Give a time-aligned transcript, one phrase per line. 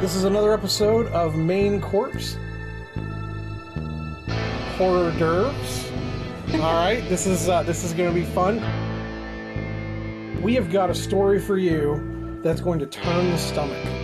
[0.00, 2.36] This is another episode of Main Corpse
[4.76, 5.90] Horror d'Oeuvres.
[6.60, 8.60] All right, this is uh, this is going to be fun.
[10.40, 13.97] We have got a story for you that's going to turn the stomach.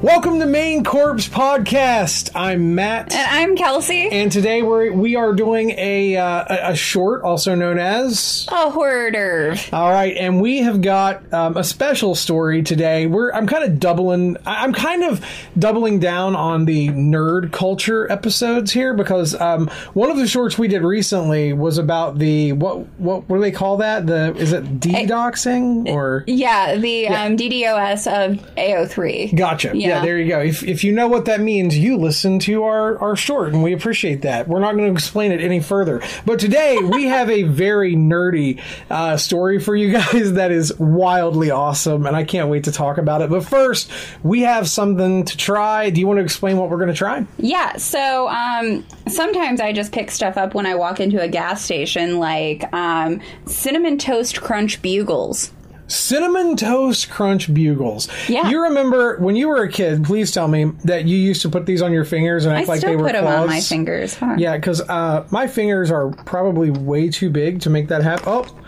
[0.00, 2.30] Welcome to Main Corpse Podcast.
[2.32, 3.12] I'm Matt.
[3.12, 4.08] And I'm Kelsey.
[4.12, 9.10] And today we're we are doing a uh, a- short, also known as A horror
[9.10, 9.58] d'oeuvre.
[9.76, 13.08] all right, and we have got um, a special story today.
[13.08, 14.36] We're I'm kind of doubling.
[14.46, 15.24] I'm kind of
[15.58, 20.68] doubling down on the nerd culture episodes here because um, one of the shorts we
[20.68, 24.06] did recently was about the what what what do they call that?
[24.06, 29.34] The is it DDoXing or Yeah, the Um, DDoS of AO3.
[29.36, 29.72] Gotcha.
[29.74, 29.87] Yeah.
[29.88, 30.04] Yeah.
[30.04, 30.40] there you go.
[30.40, 33.72] If, if you know what that means, you listen to our, our short, and we
[33.72, 34.48] appreciate that.
[34.48, 36.02] We're not going to explain it any further.
[36.24, 41.50] But today, we have a very nerdy uh, story for you guys that is wildly
[41.50, 43.30] awesome, and I can't wait to talk about it.
[43.30, 43.90] But first,
[44.22, 45.90] we have something to try.
[45.90, 47.26] Do you want to explain what we're going to try?
[47.38, 51.64] Yeah, so um, sometimes I just pick stuff up when I walk into a gas
[51.64, 55.52] station, like um, cinnamon toast crunch bugles.
[55.88, 58.08] Cinnamon Toast Crunch Bugles.
[58.28, 58.48] Yeah.
[58.48, 61.66] You remember when you were a kid, please tell me that you used to put
[61.66, 63.40] these on your fingers and I act like they were put them claws.
[63.40, 64.14] on my fingers.
[64.14, 64.36] Huh?
[64.38, 68.24] Yeah, because uh, my fingers are probably way too big to make that happen.
[68.26, 68.58] Oh,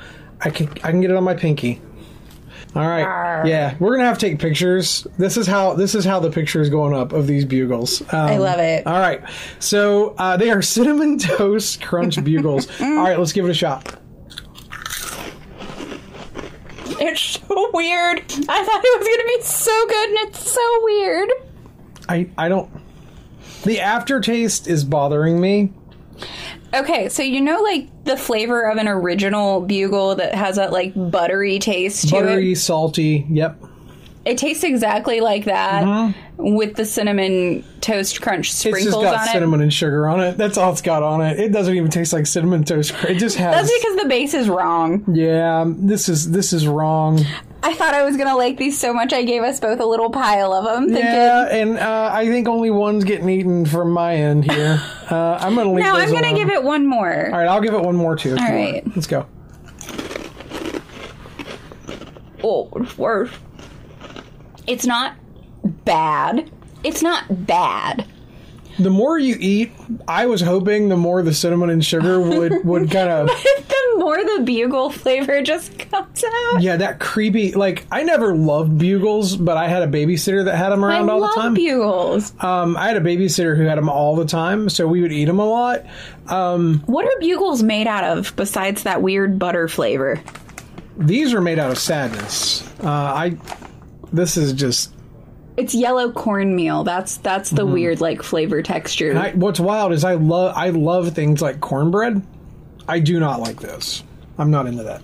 [0.41, 1.81] I can I can get it on my pinky.
[2.75, 3.47] All right, Arr.
[3.47, 5.07] yeah, we're gonna have to take pictures.
[5.19, 8.01] This is how this is how the picture is going up of these bugles.
[8.13, 8.87] Um, I love it.
[8.87, 9.23] All right,
[9.59, 12.69] so uh, they are cinnamon toast crunch bugles.
[12.81, 13.99] all right, let's give it a shot.
[17.01, 18.19] It's so weird.
[18.21, 21.31] I thought it was going to be so good, and it's so weird.
[22.09, 22.71] I I don't.
[23.65, 25.73] The aftertaste is bothering me.
[26.75, 30.93] Okay, so you know, like the flavor of an original bugle that has that like
[30.95, 32.57] buttery taste to Buttery, it.
[32.57, 33.27] salty.
[33.31, 33.65] Yep.
[34.25, 38.69] It tastes exactly like that with the cinnamon toast crunch Mm-hmm.
[38.75, 39.65] It's just sprinkles got on cinnamon it.
[39.65, 40.37] and sugar on it.
[40.37, 41.41] That's all it's got on it.
[41.41, 42.93] It doesn't even taste like cinnamon toast.
[43.05, 43.55] It just has.
[43.67, 45.05] That's because the base is wrong.
[45.15, 47.25] Yeah, this is this is wrong.
[47.63, 49.13] I thought I was gonna like these so much.
[49.15, 50.85] I gave us both a little pile of them.
[50.89, 54.83] Thinking, Yeah, and uh, I think only one's getting eaten from my end here.
[55.11, 55.85] Uh, I'm gonna leave.
[55.85, 56.35] no, I'm gonna alone.
[56.37, 57.27] give it one more.
[57.33, 58.37] All right, I'll give it one more too.
[58.37, 58.81] All right.
[58.95, 59.27] let's go.
[62.45, 63.33] Oh, it's worse.
[64.67, 65.15] It's not
[65.85, 66.51] bad.
[66.85, 68.07] It's not bad.
[68.79, 69.73] The more you eat,
[70.09, 73.27] I was hoping the more the cinnamon and sugar would would kind of
[73.69, 76.63] the more the bugle flavor just comes out.
[76.63, 77.53] yeah that creepy.
[77.53, 81.11] Like I never loved bugles, but I had a babysitter that had them I around
[81.11, 81.55] all love the time.
[81.55, 82.33] bugles.
[82.41, 85.27] um, I had a babysitter who had them all the time, so we would eat
[85.27, 85.85] them a lot.
[86.29, 90.23] Um, What are bugles made out of besides that weird butter flavor?
[90.97, 92.67] These are made out of sadness.
[92.83, 93.37] Uh, I
[94.13, 94.93] this is just
[95.57, 96.85] It's yellow cornmeal.
[96.85, 99.17] That's that's the weird like flavor texture.
[99.17, 102.23] I, what's wild is I love I love things like cornbread.
[102.89, 104.03] I do not like this.
[104.39, 105.03] I'm not into that.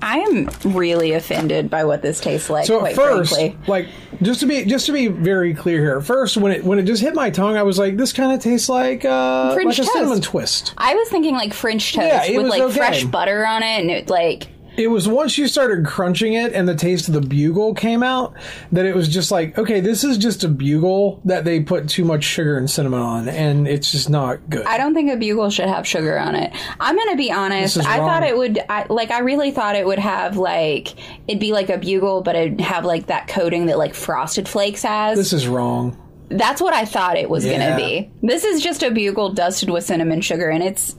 [0.00, 2.66] I am really offended by what this tastes like.
[2.66, 3.58] So at first, frankly.
[3.66, 3.88] like
[4.22, 7.02] just to be just to be very clear here, first when it when it just
[7.02, 9.80] hit my tongue, I was like, this kind of tastes like uh, French like a
[9.82, 9.92] toast.
[9.92, 10.72] cinnamon twist.
[10.78, 12.76] I was thinking like French toast Yeah, with like okay.
[12.76, 14.46] fresh butter on it, and it like
[14.78, 18.34] It was once you started crunching it and the taste of the bugle came out
[18.70, 22.04] that it was just like, okay, this is just a bugle that they put too
[22.04, 24.64] much sugar and cinnamon on, and it's just not good.
[24.66, 26.52] I don't think a bugle should have sugar on it.
[26.78, 27.74] I'm gonna be honest.
[27.74, 28.60] This is I thought it would.
[28.68, 30.94] I, like I really thought it would have like
[31.26, 34.84] it'd be like a bugle, but it'd have like that coating that like Frosted Flakes
[34.84, 35.18] has.
[35.18, 36.00] this is wrong.
[36.30, 37.58] That's what I thought it was Yeah.
[37.58, 38.12] gonna be.
[38.22, 40.94] This is just a bugle dusted with cinnamon sugar, and it's.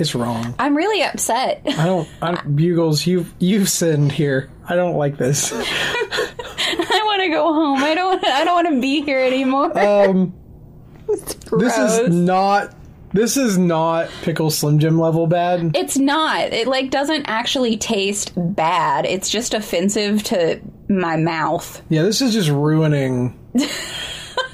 [0.00, 0.54] It's wrong.
[0.58, 1.60] I'm really upset.
[1.66, 2.08] I don't.
[2.22, 3.06] I don't bugles.
[3.06, 4.50] You've you've sinned here.
[4.66, 5.52] I don't like this.
[5.52, 7.84] I want to go home.
[7.84, 8.26] I don't.
[8.26, 9.78] I don't want to be here anymore.
[9.78, 10.32] Um,
[11.06, 12.74] this is not.
[13.12, 15.76] This is not pickle Slim Jim level bad.
[15.76, 16.44] It's not.
[16.44, 19.04] It like doesn't actually taste bad.
[19.04, 21.82] It's just offensive to my mouth.
[21.90, 23.38] Yeah, this is just ruining.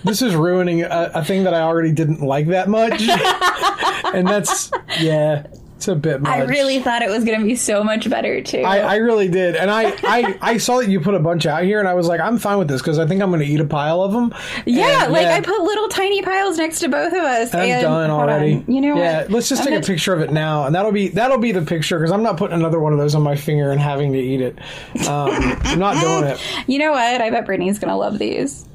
[0.06, 3.02] this is ruining a, a thing that I already didn't like that much,
[4.14, 4.70] and that's
[5.00, 6.30] yeah, it's a bit much.
[6.32, 8.60] I really thought it was going to be so much better too.
[8.60, 11.64] I, I really did, and I, I I saw that you put a bunch out
[11.64, 13.46] here, and I was like, I'm fine with this because I think I'm going to
[13.46, 14.32] eat a pile of them.
[14.64, 17.54] yeah, And, like yeah, I put little tiny piles next to both of us.
[17.54, 18.54] I'm and, done already.
[18.54, 18.64] on.
[18.72, 19.30] You know yeah, what?
[19.32, 21.52] let's just I'm take a gonna- picture of it now, and that'll be that'll be
[21.52, 24.12] the picture because I'm not putting another one of those on my finger and having
[24.12, 24.58] to eat it.
[25.06, 25.28] Um,
[25.62, 26.40] I'm not doing it.
[26.66, 27.20] You know what?
[27.20, 28.66] I bet Brittany's going to love these.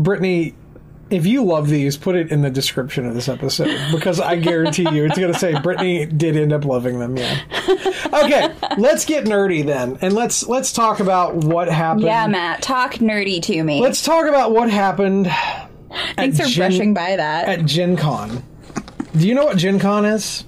[0.00, 0.54] Brittany,
[1.10, 4.88] if you love these, put it in the description of this episode because I guarantee
[4.90, 7.16] you it's going to say Brittany did end up loving them.
[7.16, 7.40] Yeah.
[8.12, 12.04] Okay, let's get nerdy then, and let's let's talk about what happened.
[12.04, 13.80] Yeah, Matt, talk nerdy to me.
[13.80, 15.30] Let's talk about what happened.
[16.16, 17.48] Thanks for Gen- brushing by that.
[17.48, 18.42] at Gen Con.
[19.16, 20.44] Do you know what Gen Con is?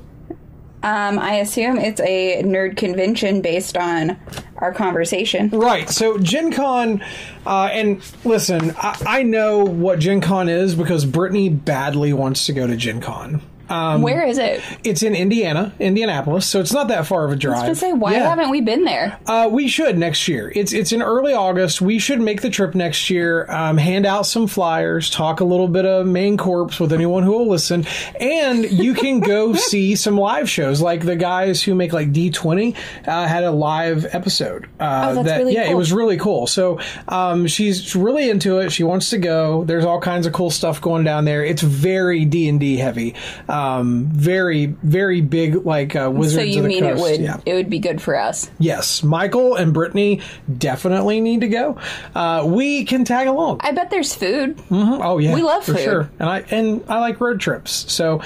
[0.83, 4.19] Um, I assume it's a nerd convention based on
[4.57, 5.51] our conversation.
[5.51, 5.89] Right.
[5.89, 7.03] So Gen Con,
[7.47, 12.53] uh, and listen, I, I know what Gen Con is because Brittany badly wants to
[12.53, 13.43] go to Gen Con.
[13.69, 14.61] Um, Where is it?
[14.85, 17.65] it's in Indiana, Indianapolis, so it's not that far of a drive.
[17.65, 18.29] I was say, why Yeah.
[18.29, 19.19] haven't we been there?
[19.27, 20.53] Uh, we should next year.
[20.55, 21.81] It's it's in early August.
[21.81, 23.51] We should make the trip next year.
[23.51, 27.33] Um, hand out some flyers, talk a little bit of main corpse with anyone who
[27.33, 27.87] will listen,
[28.21, 30.81] and you can go see some live shows.
[30.81, 32.75] Like the guys who make like D twenty
[33.07, 34.67] uh, had a live episode.
[34.81, 36.47] Uh, Oh, that's that, really yeah, it was really cool.
[36.47, 38.71] So um, she's really into it.
[38.71, 39.65] She wants to go.
[39.65, 41.45] There's all kinds of cool stuff going down there.
[41.45, 43.15] It's very D and D heavy.
[43.53, 47.03] Um, very very big like uh, Wizards So you of the mean it Coast.
[47.03, 47.37] would Yeah.
[47.45, 48.51] it would be good for us?
[48.59, 50.21] Yes, Michael and Brittany
[50.59, 51.77] definitely need to go.
[52.15, 53.59] Uh, we can tag along.
[53.61, 54.59] I bet there's food.
[54.71, 55.83] Oh yeah, We love for food.
[55.85, 57.93] sure, and I and I like road trips.
[57.93, 58.23] So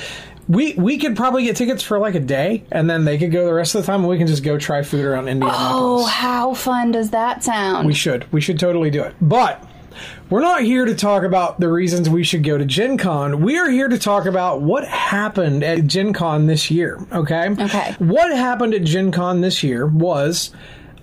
[0.48, 3.44] we we could probably get tickets for like a day, and then they could go
[3.46, 5.70] the rest of the time, and we can just go try food around Indianapolis.
[5.72, 7.84] Oh, how fun does that sound?
[7.84, 9.60] We should we should totally do it, but.
[10.30, 13.42] We're not here to talk about the reasons we should go to Gen Con.
[13.42, 17.50] We are here to talk about what happened at Gen Con this year, okay?
[17.50, 17.94] Okay.
[17.98, 20.52] What happened at Gen Con this year was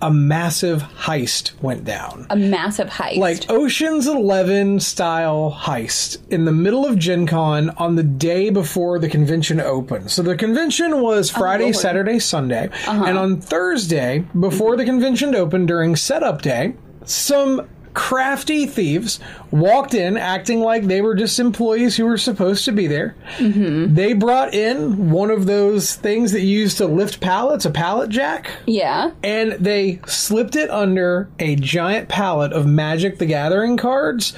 [0.03, 2.27] a massive heist went down.
[2.29, 3.15] a massive heist.
[3.15, 8.99] like Ocean's 11 style heist in the middle of Gen Con on the day before
[8.99, 10.11] the convention opened.
[10.11, 11.75] So the convention was oh, Friday, Lord.
[11.77, 12.69] Saturday, Sunday.
[12.85, 13.05] Uh-huh.
[13.05, 16.75] And on Thursday, before the convention opened during setup day,
[17.05, 19.19] some crafty thieves
[19.51, 23.15] walked in acting like they were just employees who were supposed to be there.
[23.37, 23.93] Mm-hmm.
[23.93, 28.09] They brought in one of those things that you use to lift pallets, a pallet
[28.09, 29.11] jack yeah.
[29.23, 34.33] and they slipped it under a giant pallet of Magic the Gathering cards,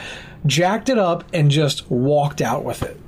[0.46, 3.00] jacked it up, and just walked out with it.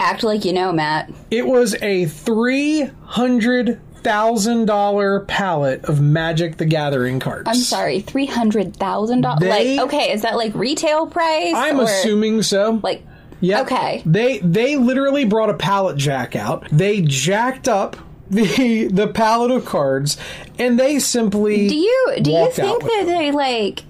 [0.00, 1.10] Act like you know, Matt.
[1.30, 7.48] It was a three hundred thousand dollar pallet of Magic the Gathering cards.
[7.48, 9.42] I'm sorry, three hundred thousand dollars.
[9.48, 11.54] Like, okay, is that like retail price?
[11.56, 12.80] I'm or, assuming so.
[12.82, 13.04] like.
[13.40, 13.62] yeah.
[13.62, 14.02] Okay.
[14.06, 16.68] They they literally brought a pallet jack out.
[16.70, 17.96] They jacked up
[18.30, 20.16] the the pallet of cards,
[20.58, 23.82] and they simply Do you do you think that they like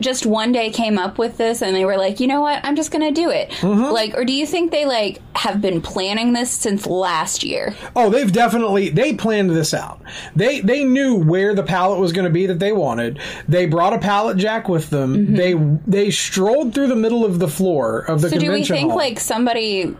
[0.00, 2.76] just one day came up with this and they were like, you know what, I'm
[2.76, 3.50] just gonna do it.
[3.50, 3.92] Mm-hmm.
[3.92, 7.74] Like, or do you think they like have been planning this since last year?
[7.94, 10.00] Oh, they've definitely they planned this out.
[10.34, 13.18] They they knew where the pallet was going to be that they wanted.
[13.48, 15.34] They brought a pallet jack with them.
[15.34, 15.54] They
[15.86, 18.34] they strolled through the middle of the floor of the Mm-hmm.
[18.34, 18.98] So do we think hall.
[18.98, 19.94] like somebody,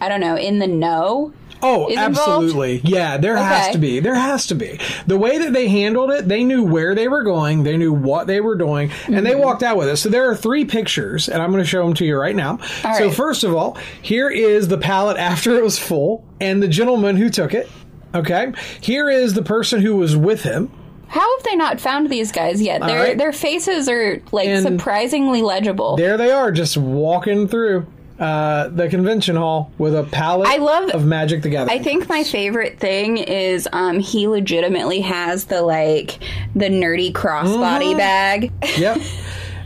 [0.00, 1.32] I don't know, in the know?
[1.62, 2.18] Oh, is involved?
[2.18, 2.80] absolutely.
[2.84, 4.00] Yeah, there has to be.
[4.00, 4.78] There has to be.
[5.06, 8.26] The way that they handled it, they knew where they were going, they knew what
[8.26, 9.24] they were doing, and Mm-hmm.
[9.24, 9.96] they walked out with it.
[9.98, 12.58] So there are three pictures, and I'm going to show them to you right now.
[12.84, 13.14] All so right.
[13.14, 17.30] first of all, here is the pallet after it was full, and the gentleman who
[17.30, 17.70] took it.
[18.14, 20.70] Okay, here is the person who was with him.
[21.08, 22.80] How have they not found these guys yet?
[22.80, 23.18] Their right.
[23.18, 25.96] their faces are like And surprisingly legible.
[25.96, 27.86] There they are, just walking through
[28.22, 31.78] uh, the convention hall with a pallet I love- of Magic the Gathering.
[31.80, 36.18] I think my favorite thing is um, he legitimately has the like
[36.54, 37.98] the nerdy crossbody Mm-hmm.
[37.98, 38.52] bag.
[38.78, 38.98] Yep.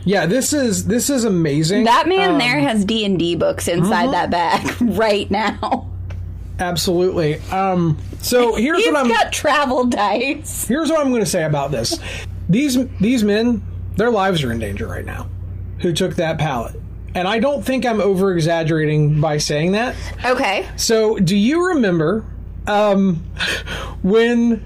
[0.05, 1.83] Yeah, this is this is amazing.
[1.83, 5.87] That man Um, there has D and D books inside that bag right now.
[6.59, 7.39] Absolutely.
[7.51, 10.65] Um, so here's He's what I'm got travel dice.
[10.67, 11.99] here's what I'm going to say about this.
[12.49, 13.61] These these men,
[13.97, 15.27] their lives are in danger right now.
[15.81, 16.75] Who took that pallet?
[17.15, 19.95] And I don't think I'm over exaggerating by saying that.
[20.25, 20.67] Okay.
[20.75, 22.25] So, do you remember
[22.67, 23.23] um,
[24.03, 24.65] when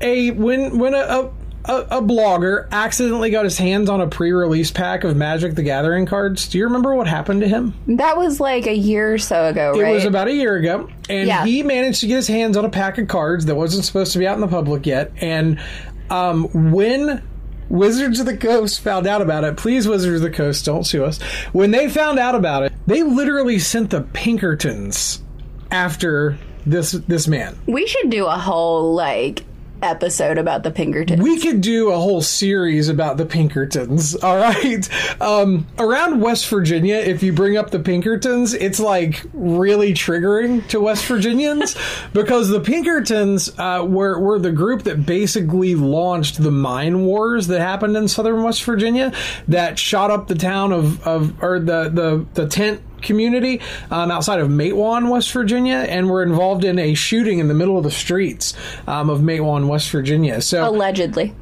[0.00, 1.30] a when when a, a
[1.66, 6.48] a blogger accidentally got his hands on a pre-release pack of Magic the Gathering cards?
[6.48, 7.74] Do you remember what happened to him?
[7.86, 9.90] That was like a year or so ago, right?
[9.90, 11.44] It was about a year ago, and Yeah.
[11.44, 14.18] he managed to get his hands on a pack of cards that wasn't supposed to
[14.18, 15.12] be out in the public yet.
[15.20, 15.60] And
[16.08, 17.22] um, when
[17.70, 21.04] Wizards of the Coast found out about it, please, Wizards of the Coast, don't sue
[21.04, 21.22] us.
[21.52, 25.22] When they found out about it, they literally sent the Pinkertons
[25.70, 26.36] after
[26.66, 27.56] this this man.
[27.66, 29.44] we should do a whole like
[29.82, 31.22] episode about the Pinkertons.
[31.22, 34.14] We could do a whole series about the Pinkertons.
[34.22, 34.88] All right.
[35.20, 40.80] Um, around West Virginia, if you bring up the Pinkertons, it's like really triggering to
[40.80, 41.76] West Virginians
[42.12, 47.60] because the Pinkertons uh, were, were the group that basically launched the mine wars that
[47.60, 49.12] happened in southern West Virginia
[49.48, 54.40] that shot up the town of, of or the, the, the tent community um, outside
[54.40, 57.90] of Matewan, West Virginia, and were involved in a shooting in the middle of the
[57.90, 58.54] streets
[58.86, 60.40] um, of Matewan, West Virginia.
[60.40, 61.34] So Allegedly.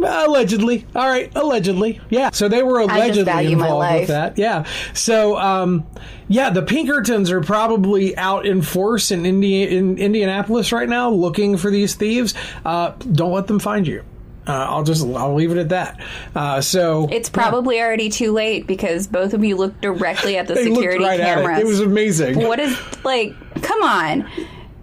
[0.00, 0.86] Allegedly.
[0.94, 2.00] All right, allegedly.
[2.10, 2.30] Yeah.
[2.32, 4.36] So they were allegedly involved with that.
[4.36, 4.64] Yeah.
[4.92, 5.86] So um
[6.28, 11.56] yeah, the Pinkertons are probably out in force in Indi- in Indianapolis right now looking
[11.56, 12.34] for these thieves.
[12.64, 14.04] Uh don't let them find you.
[14.46, 16.00] Uh, I'll just I'll leave it at that.
[16.34, 20.56] Uh, so It's probably already too late because both of you looked directly at the
[20.62, 21.58] security right cameras.
[21.58, 21.62] it.
[21.62, 22.46] It was amazing.
[22.46, 23.34] what is like?
[23.62, 24.28] Come on,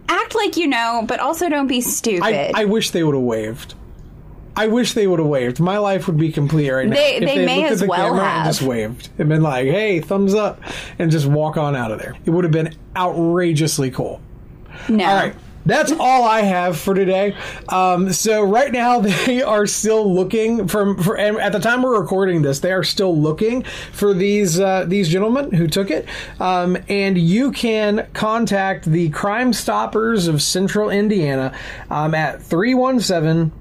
[0.10, 2.24] act like you know, but also don't be stupid.
[2.24, 3.76] I, I wish they would have waved.
[4.54, 5.60] I wish they would have waved.
[5.62, 6.96] My life would be complete right now.
[6.96, 8.46] They- if they may looked at as the well camera have.
[8.46, 10.60] and just waved and been like, "Hey, thumbs up,"
[11.00, 12.16] and just walk on out of there.
[12.26, 14.20] It would have been outrageously cool.
[14.90, 15.06] no.
[15.06, 15.36] All right.
[15.66, 17.36] That's all I have for today.
[17.70, 22.42] Um, so right now they are still looking from for at the time we're recording
[22.42, 26.08] this, they are still looking for these uh, these gentlemen who took it.
[26.40, 31.54] Um, and you can contact the Crime Stoppers of Central Indiana
[31.90, 33.52] um, at 317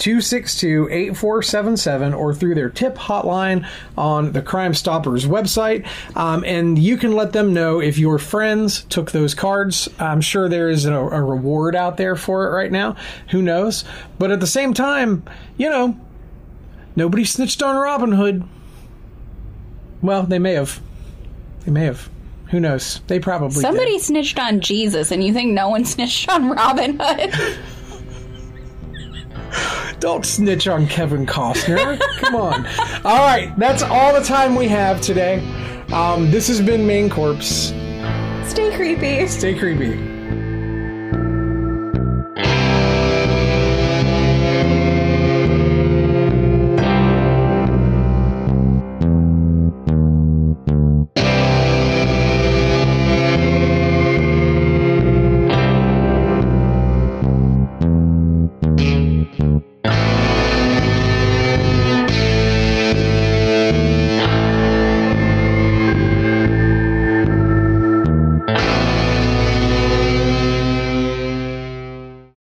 [0.00, 5.86] 262 8477 or through their tip hotline on the Crime Stoppers website.
[6.16, 9.88] Um, and you can let them know if your friends took those cards.
[9.98, 12.96] I'm sure there is a, a reward out there for it right now.
[13.28, 13.84] Who knows?
[14.18, 15.22] But at the same time,
[15.58, 16.00] you know,
[16.96, 18.42] nobody snitched on Robin Hood.
[20.00, 20.80] Well, they may have.
[21.64, 22.08] They may have.
[22.50, 23.00] Who knows?
[23.06, 23.60] They probably did.
[23.60, 27.58] Somebody snitched on Jesus, and you think no one snitched on Robin Hood?
[30.00, 32.00] Don't snitch on Kevin Costner.
[32.18, 32.66] Come on.
[33.04, 35.38] All right, that's all the time we have today.
[35.92, 37.74] Um, this has been Main Corpse.
[38.48, 39.26] Stay creepy.
[39.28, 40.09] Stay creepy.